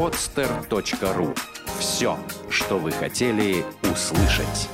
podster.ru. 0.00 1.36
Все, 1.78 2.18
что 2.48 2.78
вы 2.78 2.90
хотели 2.90 3.66
услышать. 3.82 4.70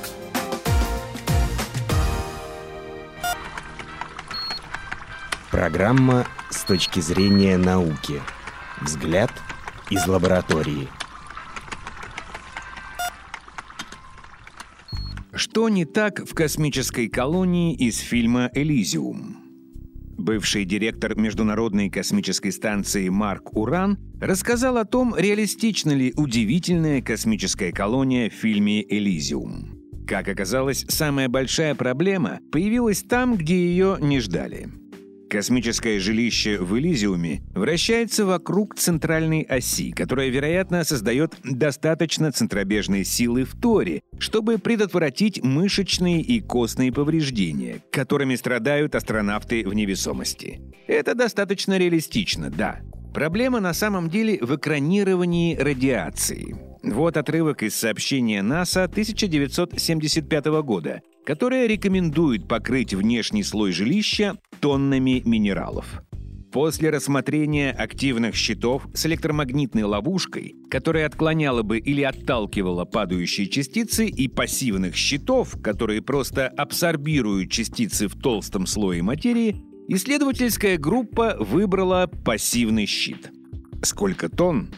Программа 5.51 6.25
с 6.49 6.63
точки 6.63 7.01
зрения 7.01 7.57
науки. 7.57 8.21
Взгляд 8.79 9.31
из 9.89 10.07
лаборатории. 10.07 10.87
Что 15.33 15.67
не 15.67 15.83
так 15.83 16.25
в 16.25 16.33
космической 16.33 17.09
колонии 17.09 17.75
из 17.75 17.97
фильма 17.97 18.49
«Элизиум»? 18.53 19.36
Бывший 20.27 20.65
директор 20.65 21.17
Международной 21.17 21.89
космической 21.89 22.51
станции 22.51 23.07
Марк 23.07 23.55
Уран 23.55 23.97
рассказал 24.19 24.75
о 24.75 24.83
том, 24.83 25.15
реалистична 25.17 25.91
ли 25.91 26.13
удивительная 26.17 27.01
космическая 27.01 27.71
колония 27.71 28.29
в 28.29 28.33
фильме 28.33 28.83
«Элизиум». 28.93 29.79
Как 30.05 30.27
оказалось, 30.27 30.85
самая 30.89 31.29
большая 31.29 31.75
проблема 31.75 32.41
появилась 32.51 33.03
там, 33.03 33.37
где 33.37 33.55
ее 33.55 33.97
не 34.01 34.19
ждали– 34.19 34.67
Космическое 35.29 35.99
жилище 35.99 36.57
в 36.59 36.77
Элизиуме 36.77 37.41
вращается 37.53 38.25
вокруг 38.25 38.75
центральной 38.75 39.41
оси, 39.41 39.91
которая, 39.91 40.29
вероятно, 40.29 40.85
создает 40.85 41.35
достаточно 41.43 42.31
центробежной 42.31 43.03
силы 43.03 43.43
в 43.43 43.59
Торе, 43.59 44.01
чтобы 44.19 44.57
предотвратить 44.57 45.43
мышечные 45.43 46.21
и 46.21 46.39
костные 46.39 46.93
повреждения, 46.93 47.81
которыми 47.91 48.35
страдают 48.35 48.95
астронавты 48.95 49.67
в 49.67 49.73
невесомости. 49.73 50.61
Это 50.87 51.13
достаточно 51.13 51.77
реалистично, 51.77 52.49
да. 52.49 52.79
Проблема 53.13 53.59
на 53.59 53.73
самом 53.73 54.09
деле 54.09 54.37
в 54.39 54.55
экранировании 54.55 55.57
радиации. 55.57 56.55
Вот 56.83 57.17
отрывок 57.17 57.63
из 57.63 57.75
сообщения 57.75 58.41
НАСА 58.41 58.83
1975 58.85 60.45
года, 60.61 61.01
которое 61.25 61.67
рекомендует 61.67 62.47
покрыть 62.47 62.93
внешний 62.93 63.43
слой 63.43 63.73
жилища 63.73 64.37
тоннами 64.59 65.21
минералов. 65.25 66.01
После 66.51 66.89
рассмотрения 66.89 67.71
активных 67.71 68.35
щитов 68.35 68.87
с 68.93 69.05
электромагнитной 69.05 69.83
ловушкой, 69.83 70.55
которая 70.69 71.05
отклоняла 71.05 71.61
бы 71.61 71.77
или 71.77 72.01
отталкивала 72.01 72.85
падающие 72.85 73.47
частицы, 73.47 74.07
и 74.07 74.27
пассивных 74.27 74.95
щитов, 74.95 75.61
которые 75.61 76.01
просто 76.01 76.47
абсорбируют 76.47 77.51
частицы 77.51 78.07
в 78.07 78.15
толстом 78.15 78.65
слое 78.65 79.03
материи, 79.03 79.57
исследовательская 79.89 80.77
группа 80.77 81.35
выбрала 81.37 82.07
пассивный 82.07 82.85
щит. 82.85 83.31
Сколько 83.83 84.29
тонн? 84.29 84.69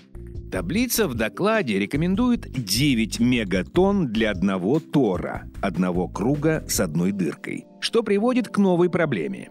Таблица 0.52 1.08
в 1.08 1.14
докладе 1.14 1.78
рекомендует 1.78 2.52
9 2.52 3.20
мегатонн 3.20 4.08
для 4.08 4.32
одного 4.32 4.80
тора, 4.80 5.44
одного 5.62 6.08
круга 6.08 6.66
с 6.68 6.80
одной 6.80 7.12
дыркой, 7.12 7.66
что 7.80 8.02
приводит 8.02 8.48
к 8.48 8.58
новой 8.58 8.90
проблеме. 8.90 9.50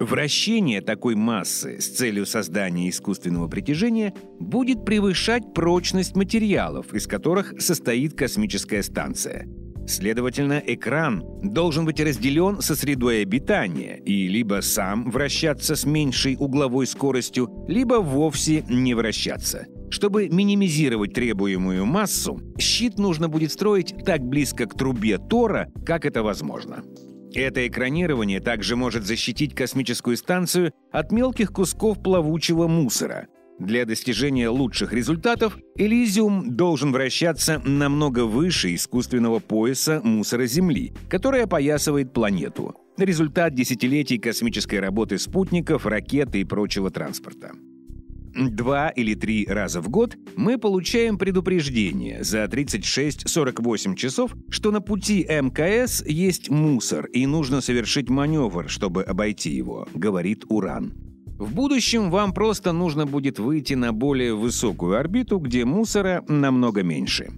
Вращение 0.00 0.80
такой 0.80 1.14
массы 1.14 1.78
с 1.78 1.88
целью 1.88 2.24
создания 2.24 2.88
искусственного 2.88 3.48
притяжения 3.48 4.14
будет 4.38 4.86
превышать 4.86 5.52
прочность 5.52 6.16
материалов, 6.16 6.94
из 6.94 7.06
которых 7.06 7.60
состоит 7.60 8.14
космическая 8.14 8.82
станция. 8.82 9.46
Следовательно, 9.86 10.62
экран 10.64 11.22
должен 11.42 11.84
быть 11.84 12.00
разделен 12.00 12.62
со 12.62 12.74
средой 12.74 13.22
обитания 13.22 13.98
и 13.98 14.26
либо 14.26 14.62
сам 14.62 15.10
вращаться 15.10 15.76
с 15.76 15.84
меньшей 15.84 16.36
угловой 16.38 16.86
скоростью, 16.86 17.66
либо 17.68 17.94
вовсе 17.94 18.64
не 18.68 18.94
вращаться– 18.94 19.66
чтобы 19.90 20.28
минимизировать 20.28 21.14
требуемую 21.14 21.84
массу, 21.84 22.40
щит 22.58 22.96
нужно 22.96 23.28
будет 23.28 23.50
строить 23.50 23.92
так 24.06 24.20
близко 24.20 24.66
к 24.66 24.78
трубе 24.78 25.18
Тора, 25.18 25.68
как 25.84 26.06
это 26.06 26.22
возможно. 26.22 26.84
Это 27.34 27.66
экранирование 27.66 28.40
также 28.40 28.76
может 28.76 29.04
защитить 29.04 29.54
космическую 29.54 30.16
станцию 30.16 30.72
от 30.90 31.12
мелких 31.12 31.52
кусков 31.52 32.02
плавучего 32.02 32.66
мусора. 32.66 33.28
Для 33.60 33.84
достижения 33.84 34.48
лучших 34.48 34.92
результатов 34.94 35.58
Элизиум 35.76 36.56
должен 36.56 36.92
вращаться 36.92 37.58
намного 37.58 38.24
выше 38.24 38.74
искусственного 38.74 39.38
пояса 39.38 40.00
мусора 40.02 40.46
Земли, 40.46 40.94
который 41.10 41.42
опоясывает 41.42 42.12
планету. 42.12 42.74
Результат 42.96 43.54
десятилетий 43.54 44.18
космической 44.18 44.80
работы 44.80 45.18
спутников, 45.18 45.84
ракет 45.84 46.34
и 46.34 46.44
прочего 46.44 46.90
транспорта. 46.90 47.52
Два 48.34 48.90
или 48.90 49.14
три 49.14 49.46
раза 49.46 49.80
в 49.80 49.88
год 49.88 50.16
мы 50.36 50.58
получаем 50.58 51.18
предупреждение 51.18 52.22
за 52.22 52.44
36-48 52.44 53.96
часов, 53.96 54.34
что 54.48 54.70
на 54.70 54.80
пути 54.80 55.26
МКС 55.28 56.04
есть 56.06 56.48
мусор 56.48 57.06
и 57.06 57.26
нужно 57.26 57.60
совершить 57.60 58.08
маневр, 58.08 58.68
чтобы 58.68 59.02
обойти 59.02 59.50
его, 59.50 59.88
говорит 59.94 60.44
Уран. 60.48 60.92
В 61.38 61.54
будущем 61.54 62.10
вам 62.10 62.32
просто 62.34 62.72
нужно 62.72 63.06
будет 63.06 63.38
выйти 63.38 63.74
на 63.74 63.92
более 63.92 64.34
высокую 64.34 64.98
орбиту, 64.98 65.38
где 65.38 65.64
мусора 65.64 66.22
намного 66.28 66.82
меньше. 66.82 67.30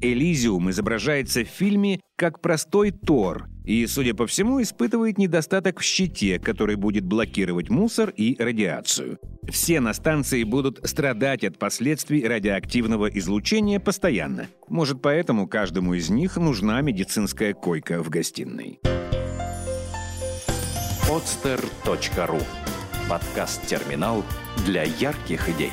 Элизиум 0.00 0.70
изображается 0.70 1.44
в 1.44 1.48
фильме 1.48 2.00
как 2.16 2.40
простой 2.40 2.90
Тор 2.90 3.48
и, 3.64 3.86
судя 3.86 4.14
по 4.14 4.26
всему, 4.26 4.62
испытывает 4.62 5.18
недостаток 5.18 5.80
в 5.80 5.82
щите, 5.82 6.38
который 6.38 6.76
будет 6.76 7.04
блокировать 7.04 7.68
мусор 7.68 8.10
и 8.10 8.36
радиацию. 8.40 9.18
Все 9.50 9.80
на 9.80 9.92
станции 9.92 10.44
будут 10.44 10.80
страдать 10.88 11.44
от 11.44 11.58
последствий 11.58 12.26
радиоактивного 12.26 13.06
излучения 13.06 13.80
постоянно. 13.80 14.46
Может, 14.68 15.02
поэтому 15.02 15.48
каждому 15.48 15.94
из 15.94 16.10
них 16.10 16.36
нужна 16.36 16.80
медицинская 16.80 17.54
койка 17.54 18.02
в 18.02 18.08
гостиной. 18.08 18.78
podster.ru 21.08 22.42
Подкаст-терминал 23.08 24.24
для 24.64 24.82
ярких 24.82 25.48
идей. 25.48 25.72